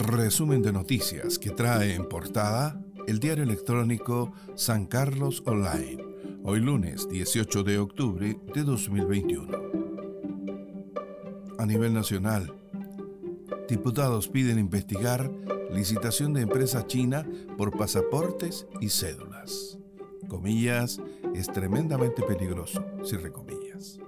Resumen 0.00 0.62
de 0.62 0.72
noticias 0.72 1.38
que 1.38 1.50
trae 1.50 1.94
en 1.94 2.08
portada 2.08 2.82
el 3.06 3.18
diario 3.18 3.44
electrónico 3.44 4.32
San 4.54 4.86
Carlos 4.86 5.42
Online, 5.44 6.02
hoy 6.42 6.60
lunes 6.60 7.06
18 7.06 7.62
de 7.64 7.78
octubre 7.78 8.40
de 8.54 8.62
2021. 8.62 9.58
A 11.58 11.66
nivel 11.66 11.92
nacional, 11.92 12.50
diputados 13.68 14.28
piden 14.28 14.58
investigar 14.58 15.30
licitación 15.70 16.32
de 16.32 16.40
empresa 16.40 16.86
china 16.86 17.26
por 17.58 17.76
pasaportes 17.76 18.66
y 18.80 18.88
cédulas. 18.88 19.78
Comillas, 20.28 20.98
es 21.34 21.46
tremendamente 21.52 22.22
peligroso, 22.22 22.82
si 23.04 23.18
recomillas. 23.18 23.98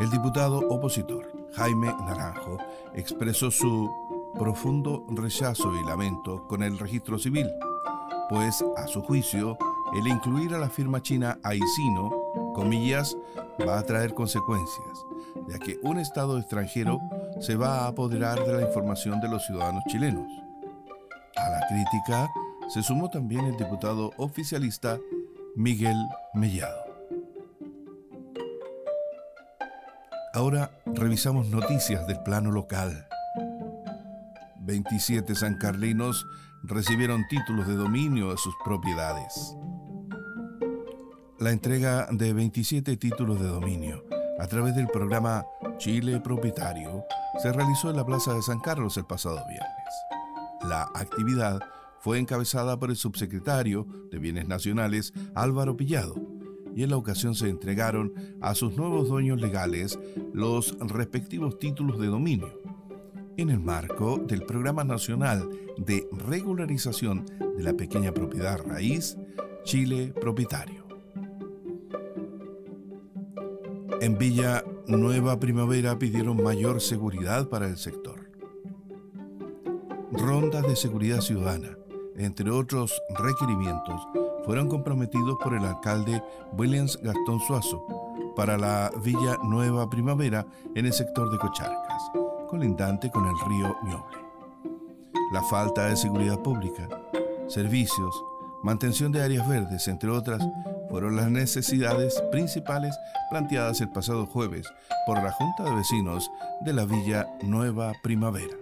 El 0.00 0.08
diputado 0.08 0.60
opositor 0.60 1.30
Jaime 1.52 1.88
Naranjo 1.88 2.56
expresó 2.94 3.50
su 3.50 3.90
profundo 4.38 5.04
rechazo 5.10 5.74
y 5.76 5.84
lamento 5.84 6.46
con 6.46 6.62
el 6.62 6.78
registro 6.78 7.18
civil, 7.18 7.50
pues 8.30 8.64
a 8.76 8.86
su 8.86 9.02
juicio 9.02 9.58
el 9.94 10.06
incluir 10.06 10.54
a 10.54 10.58
la 10.58 10.70
firma 10.70 11.02
china 11.02 11.38
Aicino, 11.42 12.10
comillas, 12.54 13.16
va 13.66 13.78
a 13.78 13.82
traer 13.82 14.14
consecuencias, 14.14 14.98
ya 15.48 15.58
que 15.58 15.78
un 15.82 15.98
Estado 15.98 16.38
extranjero 16.38 17.00
se 17.40 17.56
va 17.56 17.80
a 17.80 17.88
apoderar 17.88 18.44
de 18.44 18.52
la 18.52 18.62
información 18.62 19.20
de 19.20 19.28
los 19.28 19.44
ciudadanos 19.44 19.82
chilenos. 19.88 20.28
A 21.36 21.50
la 21.50 21.66
crítica 21.68 22.30
se 22.68 22.82
sumó 22.82 23.10
también 23.10 23.44
el 23.46 23.56
diputado 23.56 24.12
oficialista 24.18 24.98
Miguel 25.56 25.96
Mellado. 26.34 26.84
Ahora 30.34 30.70
revisamos 30.86 31.48
noticias 31.48 32.06
del 32.06 32.22
plano 32.22 32.52
local. 32.52 33.07
27 34.68 35.34
sancarlinos 35.34 36.26
recibieron 36.62 37.26
títulos 37.28 37.66
de 37.66 37.74
dominio 37.74 38.32
de 38.32 38.36
sus 38.36 38.54
propiedades. 38.62 39.56
La 41.38 41.52
entrega 41.52 42.06
de 42.12 42.34
27 42.34 42.98
títulos 42.98 43.40
de 43.40 43.46
dominio 43.46 44.04
a 44.38 44.46
través 44.46 44.76
del 44.76 44.86
programa 44.88 45.46
Chile 45.78 46.20
Propietario 46.20 47.02
se 47.42 47.50
realizó 47.50 47.88
en 47.88 47.96
la 47.96 48.04
Plaza 48.04 48.34
de 48.34 48.42
San 48.42 48.60
Carlos 48.60 48.98
el 48.98 49.06
pasado 49.06 49.42
viernes. 49.48 50.68
La 50.68 50.82
actividad 50.94 51.60
fue 52.00 52.18
encabezada 52.18 52.78
por 52.78 52.90
el 52.90 52.96
subsecretario 52.96 53.86
de 54.10 54.18
Bienes 54.18 54.48
Nacionales 54.48 55.14
Álvaro 55.34 55.78
Pillado 55.78 56.14
y 56.76 56.82
en 56.82 56.90
la 56.90 56.98
ocasión 56.98 57.34
se 57.34 57.48
entregaron 57.48 58.12
a 58.42 58.54
sus 58.54 58.76
nuevos 58.76 59.08
dueños 59.08 59.40
legales 59.40 59.98
los 60.34 60.76
respectivos 60.78 61.58
títulos 61.58 61.98
de 61.98 62.08
dominio 62.08 62.67
en 63.38 63.50
el 63.50 63.60
marco 63.60 64.18
del 64.18 64.42
Programa 64.42 64.82
Nacional 64.82 65.48
de 65.78 66.08
Regularización 66.26 67.24
de 67.56 67.62
la 67.62 67.72
Pequeña 67.72 68.12
Propiedad 68.12 68.58
Raíz, 68.58 69.16
Chile 69.62 70.12
Propietario. 70.20 70.84
En 74.00 74.18
Villa 74.18 74.64
Nueva 74.88 75.38
Primavera 75.38 75.98
pidieron 75.98 76.42
mayor 76.42 76.80
seguridad 76.80 77.48
para 77.48 77.68
el 77.68 77.76
sector. 77.76 78.28
Rondas 80.10 80.66
de 80.66 80.74
seguridad 80.74 81.20
ciudadana, 81.20 81.78
entre 82.16 82.50
otros 82.50 83.00
requerimientos, 83.16 84.00
fueron 84.44 84.68
comprometidos 84.68 85.38
por 85.42 85.54
el 85.54 85.64
alcalde 85.64 86.20
Williams 86.56 86.98
Gastón 87.02 87.38
Suazo 87.46 87.86
para 88.34 88.58
la 88.58 88.90
Villa 89.04 89.36
Nueva 89.44 89.88
Primavera 89.88 90.44
en 90.74 90.86
el 90.86 90.92
sector 90.92 91.30
de 91.30 91.38
Cocharcas 91.38 92.02
colindante 92.48 93.10
con 93.10 93.26
el 93.26 93.38
río 93.48 93.76
Ñuble. 93.84 94.18
La 95.32 95.42
falta 95.42 95.86
de 95.86 95.96
seguridad 95.96 96.38
pública, 96.40 96.88
servicios, 97.46 98.24
mantención 98.62 99.12
de 99.12 99.22
áreas 99.22 99.46
verdes, 99.48 99.86
entre 99.88 100.10
otras, 100.10 100.42
fueron 100.88 101.16
las 101.16 101.30
necesidades 101.30 102.20
principales 102.30 102.98
planteadas 103.30 103.80
el 103.80 103.90
pasado 103.90 104.26
jueves 104.26 104.66
por 105.06 105.22
la 105.22 105.30
Junta 105.32 105.64
de 105.64 105.74
Vecinos 105.74 106.30
de 106.62 106.72
la 106.72 106.84
Villa 106.84 107.26
Nueva 107.42 107.92
Primavera. 108.02 108.56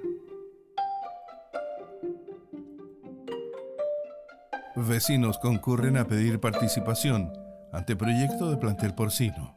Vecinos 4.74 5.38
concurren 5.38 5.96
a 5.96 6.04
pedir 6.06 6.38
participación 6.38 7.32
ante 7.72 7.96
proyecto 7.96 8.50
de 8.50 8.58
plantel 8.58 8.94
porcino. 8.94 9.55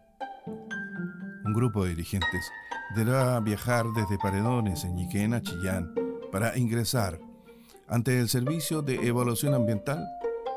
Un 1.49 1.55
grupo 1.55 1.83
de 1.83 1.89
dirigentes 1.89 2.51
deberá 2.95 3.39
viajar 3.39 3.87
desde 3.95 4.19
Paredones, 4.19 4.83
en 4.83 4.93
Ñiquén 4.93 5.33
a 5.33 5.41
Chillán, 5.41 5.91
para 6.31 6.55
ingresar 6.55 7.19
ante 7.87 8.19
el 8.19 8.29
Servicio 8.29 8.83
de 8.83 9.07
Evaluación 9.07 9.55
Ambiental 9.55 10.07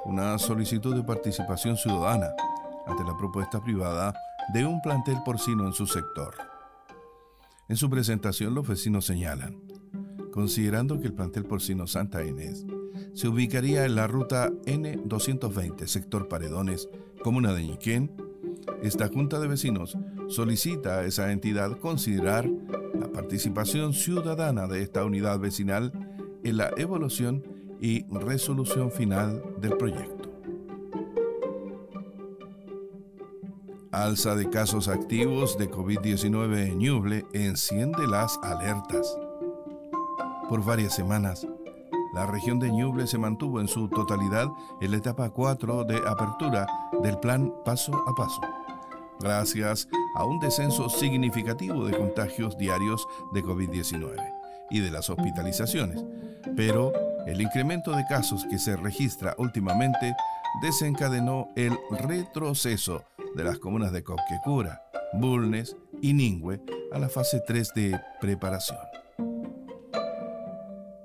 una 0.04 0.38
solicitud 0.38 0.94
de 0.94 1.02
participación 1.02 1.78
ciudadana 1.78 2.28
ante 2.86 3.04
la 3.04 3.16
propuesta 3.16 3.64
privada 3.64 4.12
de 4.52 4.66
un 4.66 4.82
plantel 4.82 5.16
porcino 5.24 5.66
en 5.66 5.72
su 5.72 5.86
sector. 5.86 6.34
En 7.70 7.76
su 7.78 7.88
presentación 7.88 8.54
los 8.54 8.68
vecinos 8.68 9.06
señalan, 9.06 9.62
considerando 10.30 11.00
que 11.00 11.06
el 11.06 11.14
plantel 11.14 11.46
porcino 11.46 11.86
Santa 11.86 12.22
Inés 12.22 12.66
se 13.14 13.28
ubicaría 13.28 13.86
en 13.86 13.94
la 13.94 14.08
ruta 14.08 14.50
N220, 14.66 15.86
sector 15.86 16.28
Paredones, 16.28 16.90
comuna 17.22 17.54
de 17.54 17.62
Ñiquén, 17.62 18.14
esta 18.82 19.08
Junta 19.08 19.40
de 19.40 19.48
Vecinos 19.48 19.96
solicita 20.32 21.00
a 21.00 21.04
esa 21.04 21.30
entidad 21.30 21.78
considerar 21.78 22.48
la 22.98 23.08
participación 23.12 23.92
ciudadana 23.92 24.66
de 24.66 24.82
esta 24.82 25.04
unidad 25.04 25.38
vecinal 25.38 25.92
en 26.42 26.56
la 26.56 26.70
evaluación 26.76 27.44
y 27.80 28.04
resolución 28.08 28.90
final 28.90 29.42
del 29.60 29.76
proyecto. 29.76 30.30
Alza 33.90 34.34
de 34.34 34.48
casos 34.48 34.88
activos 34.88 35.58
de 35.58 35.70
COVID-19 35.70 36.68
en 36.68 36.78
Ñuble 36.78 37.26
enciende 37.34 38.06
las 38.06 38.38
alertas. 38.42 39.18
Por 40.48 40.64
varias 40.64 40.94
semanas, 40.94 41.46
la 42.14 42.26
región 42.26 42.58
de 42.58 42.72
Ñuble 42.72 43.06
se 43.06 43.18
mantuvo 43.18 43.60
en 43.60 43.68
su 43.68 43.88
totalidad 43.88 44.48
en 44.80 44.90
la 44.92 44.96
etapa 44.96 45.28
4 45.28 45.84
de 45.84 45.96
apertura 46.06 46.66
del 47.02 47.18
plan 47.18 47.52
paso 47.64 47.92
a 48.06 48.14
paso 48.14 48.40
gracias 49.22 49.88
a 50.14 50.24
un 50.24 50.40
descenso 50.40 50.88
significativo 50.88 51.86
de 51.86 51.96
contagios 51.96 52.56
diarios 52.58 53.06
de 53.32 53.42
COVID-19 53.42 54.16
y 54.70 54.80
de 54.80 54.90
las 54.90 55.10
hospitalizaciones. 55.10 56.04
Pero 56.56 56.92
el 57.26 57.40
incremento 57.40 57.92
de 57.92 58.04
casos 58.06 58.44
que 58.50 58.58
se 58.58 58.76
registra 58.76 59.34
últimamente 59.38 60.14
desencadenó 60.60 61.48
el 61.56 61.78
retroceso 61.90 63.04
de 63.34 63.44
las 63.44 63.58
comunas 63.58 63.92
de 63.92 64.02
Copquecura, 64.02 64.82
Bulnes 65.14 65.76
y 66.00 66.12
Ningüe 66.12 66.60
a 66.92 66.98
la 66.98 67.08
fase 67.08 67.42
3 67.46 67.72
de 67.74 68.00
preparación. 68.20 68.78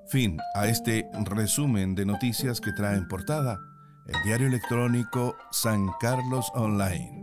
Fin 0.08 0.38
a 0.56 0.68
este 0.68 1.10
resumen 1.26 1.94
de 1.94 2.06
noticias 2.06 2.62
que 2.62 2.72
trae 2.72 2.98
en 2.98 3.08
portada 3.08 3.60
el 4.08 4.24
diario 4.24 4.48
electrónico 4.48 5.36
San 5.52 5.88
Carlos 6.00 6.50
Online 6.56 7.17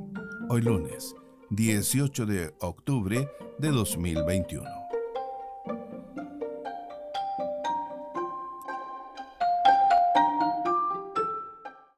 hoy 0.48 0.60
lunes 0.60 1.14
18 1.50 2.26
de 2.26 2.54
octubre 2.60 3.28
de 3.58 3.68
2021. 3.68 4.64